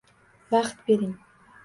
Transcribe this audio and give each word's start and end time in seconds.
Vaqt 0.51 0.77
bering. 0.85 1.15